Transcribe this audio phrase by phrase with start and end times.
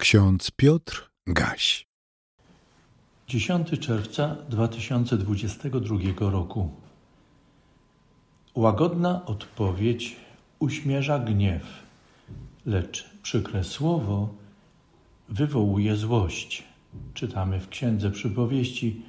[0.00, 1.86] Ksiądz Piotr Gaś.
[3.28, 6.70] 10 czerwca 2022 roku.
[8.54, 10.16] Łagodna odpowiedź
[10.58, 11.62] uśmierza gniew,
[12.66, 14.34] lecz przykre słowo
[15.28, 16.64] wywołuje złość.
[17.14, 19.02] Czytamy w Księdze Przypowieści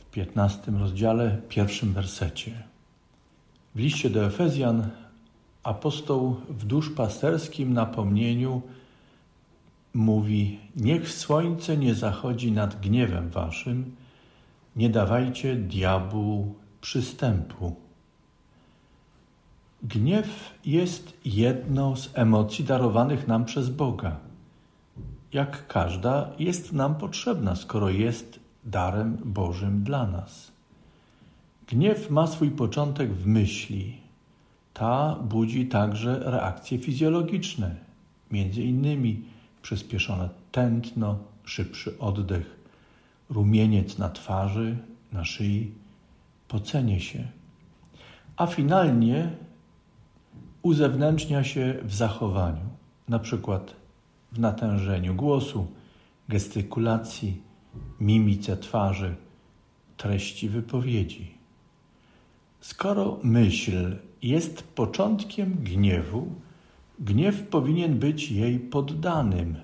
[0.00, 2.62] w 15 rozdziale, pierwszym wersecie.
[3.74, 4.90] W liście do Efezjan
[5.62, 8.62] apostoł w duszpasterskim napomnieniu
[9.94, 13.96] mówi: Niech słońce nie zachodzi nad gniewem waszym,
[14.76, 17.76] nie dawajcie diabłu przystępu.
[19.82, 24.16] Gniew jest jedną z emocji darowanych nam przez Boga.
[25.32, 30.52] Jak każda, jest nam potrzebna, skoro jest darem Bożym dla nas.
[31.68, 33.96] Gniew ma swój początek w myśli.
[34.74, 37.74] Ta budzi także reakcje fizjologiczne,
[38.30, 39.22] między innymi
[39.62, 42.56] przyspieszone tętno, szybszy oddech,
[43.30, 44.76] rumieniec na twarzy,
[45.12, 45.72] na szyi,
[46.48, 47.28] pocenie się.
[48.36, 49.30] A finalnie
[50.62, 52.68] uzewnętrznia się w zachowaniu,
[53.08, 53.76] na przykład
[54.32, 55.66] w natężeniu głosu,
[56.28, 57.42] gestykulacji,
[58.00, 59.14] mimice twarzy,
[59.96, 61.34] treści wypowiedzi.
[62.60, 66.34] Skoro myśl jest początkiem gniewu,
[67.00, 69.56] Gniew powinien być jej poddanym.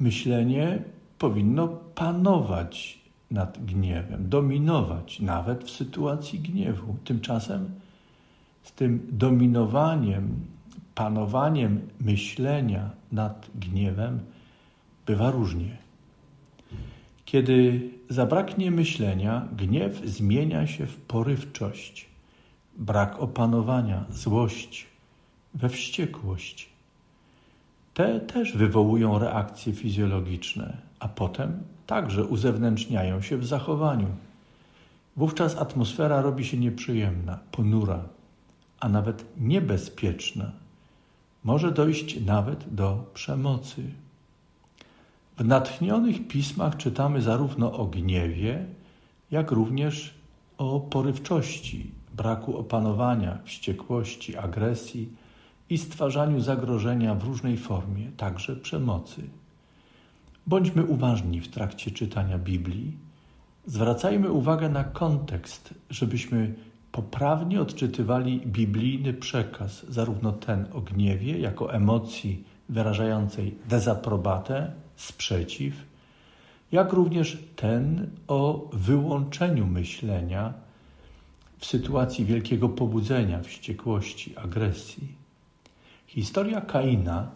[0.00, 0.82] Myślenie
[1.18, 2.98] powinno panować
[3.30, 6.96] nad gniewem, dominować nawet w sytuacji gniewu.
[7.04, 7.70] Tymczasem
[8.62, 10.46] z tym dominowaniem,
[10.94, 14.20] panowaniem myślenia nad gniewem
[15.06, 15.76] bywa różnie.
[17.24, 22.08] Kiedy zabraknie myślenia, gniew zmienia się w porywczość,
[22.76, 24.93] brak opanowania, złość
[25.54, 26.68] we wściekłość.
[27.94, 34.08] Te też wywołują reakcje fizjologiczne, a potem także uzewnętrzniają się w zachowaniu.
[35.16, 38.04] Wówczas atmosfera robi się nieprzyjemna, ponura,
[38.80, 40.52] a nawet niebezpieczna.
[41.44, 43.82] Może dojść nawet do przemocy.
[45.38, 48.66] W natchnionych pismach czytamy zarówno o gniewie,
[49.30, 50.14] jak również
[50.58, 55.08] o porywczości, braku opanowania, wściekłości, agresji
[55.70, 59.22] i stwarzaniu zagrożenia w różnej formie, także przemocy.
[60.46, 62.96] Bądźmy uważni w trakcie czytania Biblii.
[63.66, 66.54] Zwracajmy uwagę na kontekst, żebyśmy
[66.92, 75.74] poprawnie odczytywali biblijny przekaz, zarówno ten o gniewie, jako emocji wyrażającej dezaprobatę, sprzeciw,
[76.72, 80.52] jak również ten o wyłączeniu myślenia
[81.58, 85.23] w sytuacji wielkiego pobudzenia, wściekłości, agresji.
[86.14, 87.30] Historia Kaina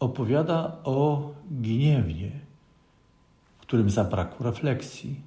[0.00, 2.30] opowiada o gniewie,
[3.58, 5.20] w którym zabrakło refleksji.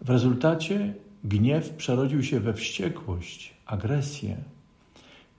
[0.00, 0.94] W rezultacie
[1.24, 4.36] gniew przerodził się we wściekłość, agresję.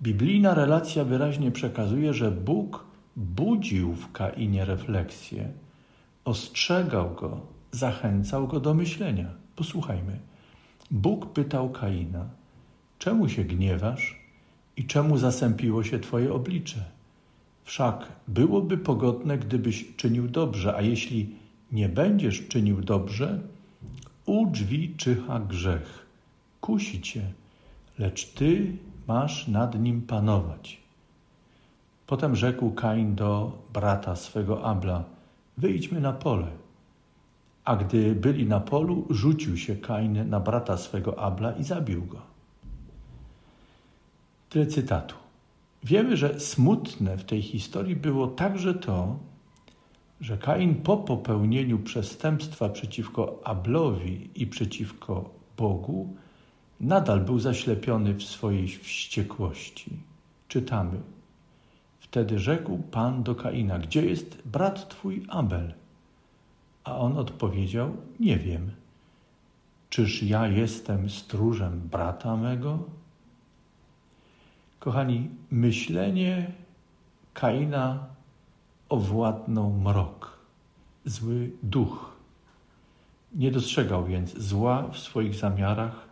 [0.01, 5.51] Biblijna relacja wyraźnie przekazuje, że Bóg budził w Kainie refleksję,
[6.23, 9.29] ostrzegał go, zachęcał go do myślenia.
[9.55, 10.19] Posłuchajmy.
[10.91, 12.25] Bóg pytał Kaina:
[12.99, 14.25] Czemu się gniewasz?
[14.78, 16.84] I czemu zasępiło się Twoje oblicze?
[17.63, 21.36] Wszak byłoby pogodne, gdybyś czynił dobrze, a jeśli
[21.72, 23.40] nie będziesz czynił dobrze,
[24.25, 26.06] u drzwi czyha grzech,
[26.62, 27.22] kusi cię,
[28.00, 28.78] lecz ty
[29.08, 30.80] masz nad nim panować.
[32.07, 35.03] Potem rzekł Kain do brata swego Abla:
[35.57, 36.47] Wyjdźmy na pole.
[37.66, 42.34] A gdy byli na polu, rzucił się Kain na brata swego Abla i zabił go.
[44.55, 45.16] Tyle cytatu.
[45.83, 49.19] Wiemy, że smutne w tej historii było także to,
[50.21, 56.15] że Kain po popełnieniu przestępstwa przeciwko Ablowi i przeciwko Bogu
[56.79, 59.91] nadal był zaślepiony w swojej wściekłości.
[60.47, 60.99] Czytamy.
[61.99, 65.73] Wtedy rzekł Pan do Kaina: Gdzie jest brat twój Abel?
[66.83, 68.71] A on odpowiedział: Nie wiem.
[69.89, 72.80] Czyż ja jestem stróżem brata mego?
[74.85, 76.51] Kochani, myślenie
[77.33, 78.07] Kaina
[78.89, 80.39] owładnął mrok,
[81.05, 82.17] zły duch.
[83.35, 86.07] Nie dostrzegał więc zła w swoich zamiarach,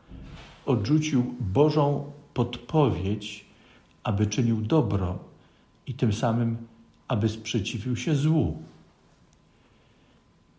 [0.66, 3.46] odrzucił Bożą podpowiedź,
[4.04, 5.20] aby czynił dobro
[5.88, 6.58] i tym samym,
[7.08, 8.58] aby sprzeciwił się złu.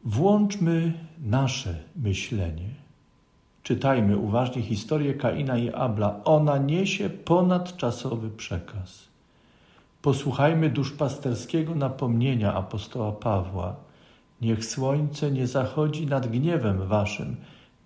[0.04, 2.83] Włączmy nasze myślenie
[3.64, 6.20] Czytajmy uważnie historię Kaina i Abla.
[6.24, 9.08] Ona niesie ponadczasowy przekaz.
[10.02, 13.76] Posłuchajmy duszpasterskiego napomnienia apostoła Pawła.
[14.40, 17.36] Niech słońce nie zachodzi nad gniewem waszym,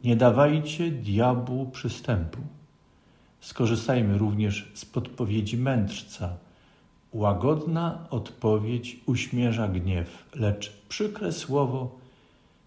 [0.05, 2.39] nie dawajcie diabłu przystępu.
[3.41, 6.37] Skorzystajmy również z podpowiedzi mędrca.
[7.13, 11.99] Łagodna odpowiedź uśmierza gniew, lecz przykre słowo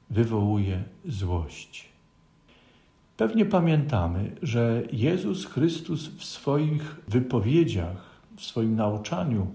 [0.09, 1.90] wywołuje złość.
[3.17, 9.47] Pewnie pamiętamy, że Jezus Chrystus w swoich wypowiedziach, w swoim nauczaniu,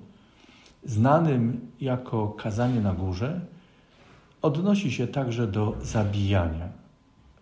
[0.84, 3.40] znanym jako kazanie na górze,
[4.42, 6.68] odnosi się także do zabijania.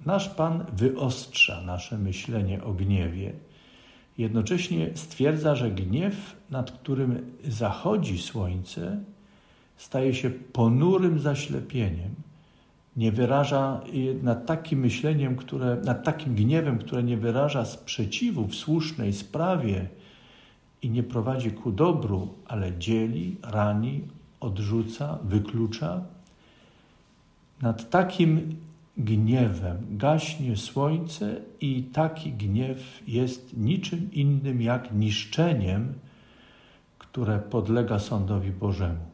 [0.06, 3.32] Nasz Pan wyostrza nasze myślenie o gniewie.
[4.18, 9.00] Jednocześnie stwierdza, że gniew, nad którym zachodzi słońce,
[9.76, 12.14] staje się ponurym zaślepieniem.
[12.96, 13.80] Nie wyraża
[14.22, 19.88] nad takim myśleniem, które, nad takim gniewem, które nie wyraża sprzeciwu w słusznej sprawie
[20.82, 24.02] i nie prowadzi ku dobru, ale dzieli, rani,
[24.40, 26.02] odrzuca, wyklucza.
[27.62, 28.56] Nad takim
[28.96, 35.94] gniewem gaśnie słońce i taki gniew jest niczym innym jak niszczeniem,
[36.98, 39.13] które podlega sądowi Bożemu.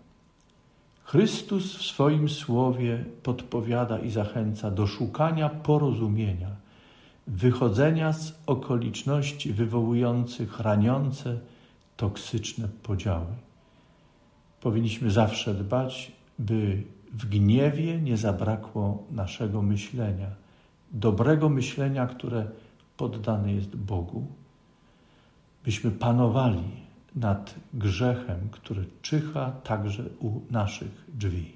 [1.11, 6.51] Chrystus w swoim słowie podpowiada i zachęca do szukania porozumienia,
[7.27, 11.39] wychodzenia z okoliczności wywołujących raniące,
[11.97, 13.27] toksyczne podziały.
[14.61, 20.31] Powinniśmy zawsze dbać, by w gniewie nie zabrakło naszego myślenia,
[20.93, 22.47] dobrego myślenia, które
[22.97, 24.27] poddane jest Bogu,
[25.65, 31.53] byśmy panowali nad grzechem, który czyha także u naszych drzwi.